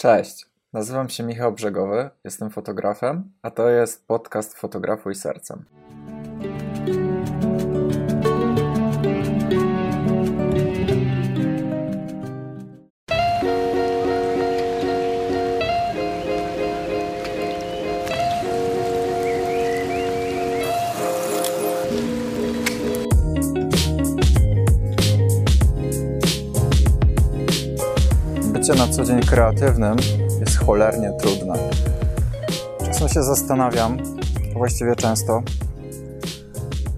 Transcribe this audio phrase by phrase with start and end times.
[0.00, 5.64] Cześć, nazywam się Michał Brzegowy, jestem fotografem, a to jest podcast Fotografuj Sercem.
[28.78, 29.96] Na co dzień kreatywnym
[30.40, 31.54] jest cholernie trudne.
[32.86, 33.98] Czasem się zastanawiam,
[34.56, 35.42] właściwie często,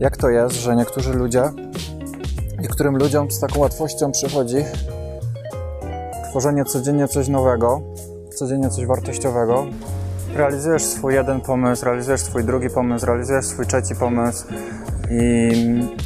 [0.00, 1.42] jak to jest, że niektórzy ludzie,
[2.58, 4.56] niektórym ludziom z taką łatwością przychodzi
[6.30, 7.80] tworzenie codziennie coś nowego,
[8.34, 9.66] codziennie coś wartościowego.
[10.34, 14.46] Realizujesz swój jeden pomysł, realizujesz swój drugi pomysł, realizujesz swój trzeci pomysł
[15.12, 15.52] i,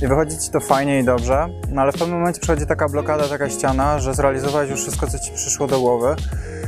[0.04, 3.28] i wychodzi ci to fajnie i dobrze, no ale w pewnym momencie przychodzi taka blokada,
[3.28, 6.16] taka ściana, że zrealizowałeś już wszystko, co ci przyszło do głowy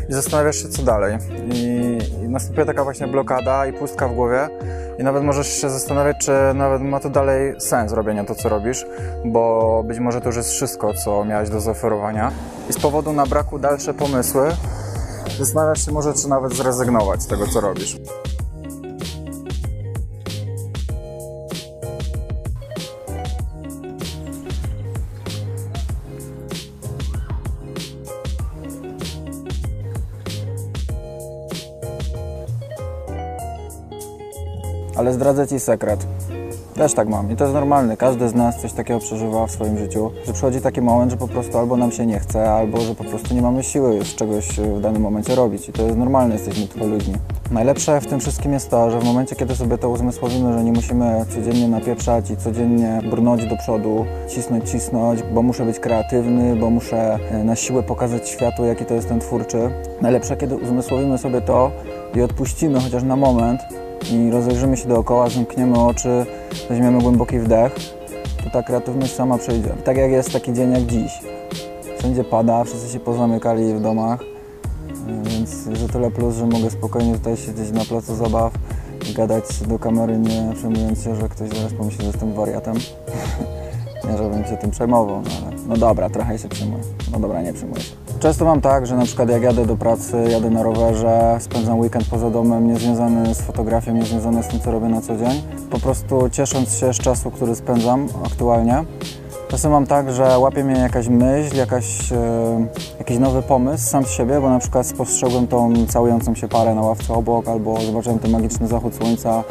[0.09, 1.19] i zastanawiasz się, co dalej.
[1.53, 4.49] I, i następuje taka właśnie blokada i pustka w głowie
[4.99, 8.87] i nawet możesz się zastanawiać, czy nawet ma to dalej sens robienia to, co robisz,
[9.25, 12.33] bo być może to już jest wszystko, co miałeś do zaoferowania
[12.71, 14.49] i z powodu na braku dalsze pomysły
[15.39, 17.97] zastanawiasz się może, czy nawet zrezygnować z tego, co robisz.
[34.99, 36.07] Ale zdradzę Ci sekret.
[36.75, 37.97] Też tak mam i to jest normalne.
[37.97, 41.29] Każdy z nas coś takiego przeżywa w swoim życiu, że przychodzi taki moment, że po
[41.29, 44.49] prostu albo nam się nie chce, albo że po prostu nie mamy siły już czegoś
[44.61, 47.15] w danym momencie robić i to jest normalne, jesteśmy tylko ludźmi.
[47.51, 50.73] Najlepsze w tym wszystkim jest to, że w momencie, kiedy sobie to uzmysłowimy, że nie
[50.73, 56.71] musimy codziennie napieprzać i codziennie brnąć do przodu, cisnąć, cisnąć, bo muszę być kreatywny, bo
[56.71, 59.71] muszę e, na siłę pokazać światu, jaki to jest ten twórczy.
[60.01, 61.71] Najlepsze, kiedy uzmysłowimy sobie to
[62.15, 63.61] i odpuścimy chociaż na moment,
[64.13, 66.27] i rozejrzymy się dookoła, zamkniemy oczy,
[66.69, 67.75] weźmiemy głęboki wdech,
[68.45, 69.71] to ta kreatywność sama przyjdzie.
[69.85, 71.13] Tak jak jest taki dzień jak dziś.
[71.99, 74.21] Wszędzie pada, wszyscy się pozamykali w domach,
[75.23, 78.53] więc jest o tyle plus, że mogę spokojnie tutaj siedzieć na placu zabaw
[79.11, 82.75] i gadać do kamery, nie przejmując się, że ktoś zaraz pomyśli, że jestem wariatem.
[84.05, 86.83] nie, żebym się tym przejmował, no ale no dobra, trochę się przejmuję.
[87.13, 87.95] No dobra, nie przejmuję się.
[88.21, 92.09] Często mam tak, że na przykład jak jadę do pracy, jadę na rowerze, spędzam weekend
[92.11, 95.43] poza domem, niezwiązany z fotografią, niezwiązany z tym, co robię na co dzień.
[95.71, 98.85] Po prostu ciesząc się z czasu, który spędzam aktualnie.
[99.49, 102.67] Czasem mam tak, że łapie mnie jakaś myśl, jakaś, e,
[102.99, 106.83] jakiś nowy pomysł sam z siebie, bo na przykład spostrzegłem tą całującą się parę na
[106.83, 109.45] ławce obok, albo zobaczyłem ten magiczny zachód słońca,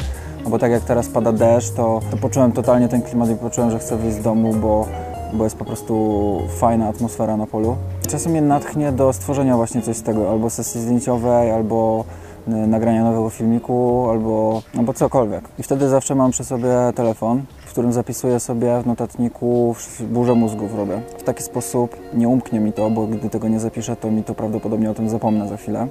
[0.48, 3.78] albo tak jak teraz pada deszcz, to, to poczułem totalnie ten klimat i poczułem, że
[3.78, 4.86] chcę wyjść z domu, bo,
[5.32, 7.76] bo jest po prostu fajna atmosfera na polu.
[8.08, 12.04] Czasem mnie natchnie do stworzenia właśnie coś z tego, albo sesji zdjęciowej, albo
[12.48, 15.44] y, nagrania nowego filmiku, albo, albo cokolwiek.
[15.58, 20.74] I wtedy zawsze mam przy sobie telefon, w którym zapisuję sobie w notatniku burzę mózgów
[20.74, 21.00] robię.
[21.18, 24.34] W taki sposób nie umknie mi to, bo gdy tego nie zapiszę, to mi to
[24.34, 25.88] prawdopodobnie o tym zapomnę za chwilę.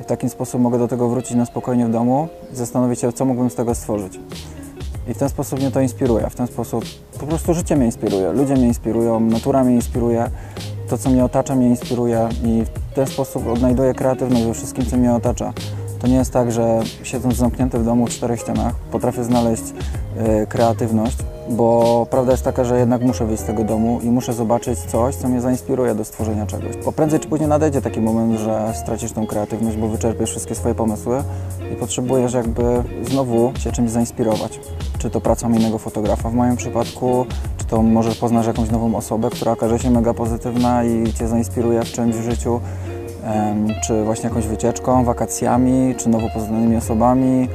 [0.00, 3.50] W taki sposób mogę do tego wrócić na spokojnie w domu zastanowić się, co mógłbym
[3.50, 4.20] z tego stworzyć.
[5.08, 6.84] I w ten sposób mnie to inspiruje, w ten sposób
[7.20, 10.30] po prostu życie mnie inspiruje, ludzie mnie inspirują, natura mnie inspiruje,
[10.88, 14.96] to co mnie otacza mnie inspiruje i w ten sposób odnajduję kreatywność we wszystkim, co
[14.96, 15.52] mnie otacza.
[16.00, 19.62] To nie jest tak, że siedząc zamknięty w domu w czterech ścianach potrafię znaleźć
[20.42, 21.16] y, kreatywność,
[21.50, 25.14] bo prawda jest taka, że jednak muszę wyjść z tego domu i muszę zobaczyć coś,
[25.14, 26.76] co mnie zainspiruje do stworzenia czegoś.
[26.84, 30.74] Bo prędzej czy później nadejdzie taki moment, że stracisz tą kreatywność, bo wyczerpiesz wszystkie swoje
[30.74, 31.22] pomysły
[31.72, 32.62] i potrzebujesz jakby
[33.02, 34.60] znowu się czymś zainspirować.
[34.98, 39.30] Czy to pracą innego fotografa w moim przypadku, czy to może poznasz jakąś nową osobę,
[39.30, 42.60] która okaże się mega pozytywna i Cię zainspiruje w czymś w życiu,
[43.86, 47.48] czy właśnie jakąś wycieczką, wakacjami, czy nowo poznanymi osobami.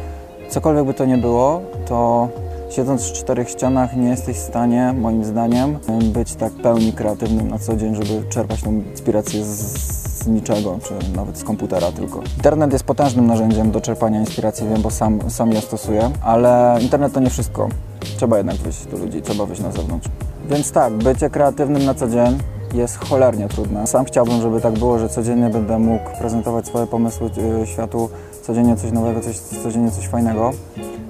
[0.50, 2.28] Cokolwiek by to nie było, to
[2.70, 5.78] siedząc w czterech ścianach nie jesteś w stanie, moim zdaniem,
[6.14, 11.38] być tak pełni kreatywnym na co dzień, żeby czerpać tą inspirację z, niczego, czy nawet
[11.38, 12.22] z komputera tylko.
[12.38, 17.14] Internet jest potężnym narzędziem do czerpania inspiracji, wiem, bo sam, sam je stosuję, ale internet
[17.14, 17.70] to nie wszystko.
[18.18, 20.08] Trzeba jednak wyjść do ludzi, trzeba wyjść na zewnątrz.
[20.50, 22.38] Więc tak, bycie kreatywnym na co dzień
[22.74, 23.88] jest cholernie trudne.
[23.88, 27.30] Sam chciałbym, żeby tak było, że codziennie będę mógł prezentować swoje pomysły
[27.62, 28.10] e, światu,
[28.42, 30.52] codziennie coś nowego, coś, codziennie coś fajnego,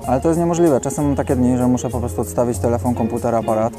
[0.08, 0.82] ale to jest niemożliwe.
[0.82, 3.74] Czasem mam takie dni, że muszę po prostu odstawić telefon, komputer, aparat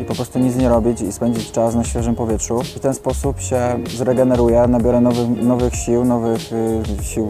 [0.00, 2.62] i po prostu nic nie robić i spędzić czas na świeżym powietrzu.
[2.62, 7.28] W ten sposób się zregeneruję, nabiorę nowych, nowych sił, nowych y, sił,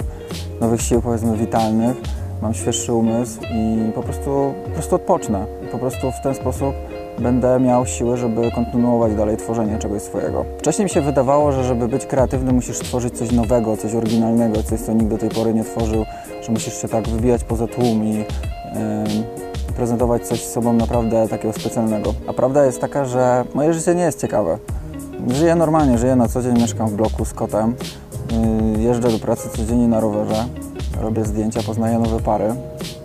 [0.61, 1.96] nowych sił powiedzmy witalnych,
[2.43, 5.47] mam świeższy umysł i po prostu, po prostu odpocznę.
[5.64, 6.75] I po prostu w ten sposób
[7.19, 10.44] będę miał siłę, żeby kontynuować dalej tworzenie czegoś swojego.
[10.58, 14.81] Wcześniej mi się wydawało, że żeby być kreatywny musisz tworzyć coś nowego, coś oryginalnego, coś
[14.81, 16.05] co nikt do tej pory nie tworzył,
[16.46, 18.25] że musisz się tak wybijać poza tłum i
[19.76, 22.14] prezentować coś z sobą naprawdę takiego specjalnego.
[22.26, 24.58] A prawda jest taka, że moje życie nie jest ciekawe.
[25.29, 27.75] Żyję normalnie, żyję na co dzień, mieszkam w bloku z kotem,
[28.76, 30.44] yy, jeżdżę do pracy codziennie na rowerze,
[31.00, 32.55] robię zdjęcia, poznaję nowe pary,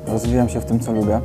[0.08, 1.22] rozwijam się w tym, co lubię.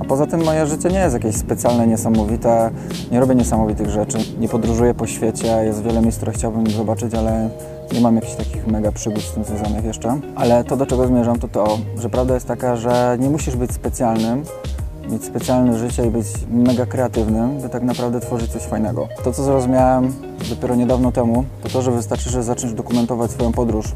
[0.00, 2.70] A poza tym moje życie nie jest jakieś specjalne, niesamowite,
[3.12, 7.48] nie robię niesamowitych rzeczy, nie podróżuję po świecie, jest wiele miejsc, które chciałbym zobaczyć, ale
[7.92, 10.20] nie mam jakichś takich mega przygód z tym związanych jeszcze.
[10.34, 13.72] Ale to, do czego zmierzam, to to, że prawda jest taka, że nie musisz być
[13.72, 14.42] specjalnym,
[15.10, 19.08] mieć specjalne życie i być mega kreatywnym, by tak naprawdę tworzyć coś fajnego.
[19.24, 20.12] To, co zrozumiałem
[20.50, 23.86] dopiero niedawno temu, to to, że wystarczy, że zaczniesz dokumentować swoją podróż.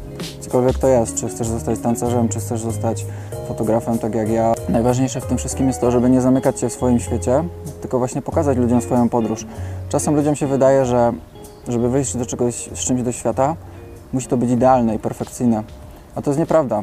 [0.48, 3.06] Cokolwiek to jest, czy chcesz zostać tancerzem, czy chcesz zostać
[3.48, 4.54] fotografem, tak jak ja.
[4.68, 7.44] Najważniejsze w tym wszystkim jest to, żeby nie zamykać się w swoim świecie,
[7.80, 9.46] tylko właśnie pokazać ludziom swoją podróż.
[9.88, 11.12] Czasem ludziom się wydaje, że
[11.68, 13.56] żeby wyjść do czegoś, z czymś do świata,
[14.12, 15.62] musi to być idealne i perfekcyjne.
[16.14, 16.82] A to jest nieprawda.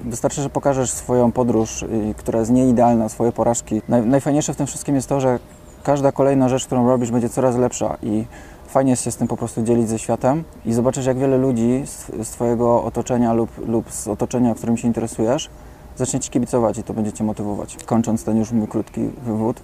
[0.00, 3.82] Wystarczy, że pokażesz swoją podróż, y, która jest nieidealna, swoje porażki.
[3.88, 5.38] Naj, najfajniejsze w tym wszystkim jest to, że
[5.82, 8.24] każda kolejna rzecz, którą robisz, będzie coraz lepsza i
[8.66, 11.82] fajnie jest się z tym po prostu dzielić ze światem i zobaczysz, jak wiele ludzi
[11.86, 15.50] z, z Twojego otoczenia lub, lub z otoczenia, którym się interesujesz,
[15.96, 17.76] zacznie Ci kibicować i to będzie Cię motywować.
[17.86, 19.60] Kończąc ten już mój krótki wywód,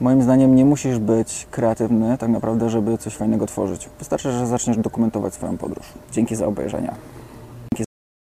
[0.00, 3.88] moim zdaniem nie musisz być kreatywny tak naprawdę, żeby coś fajnego tworzyć.
[3.98, 5.86] Wystarczy, że zaczniesz dokumentować swoją podróż.
[6.12, 6.92] Dzięki za obejrzenie.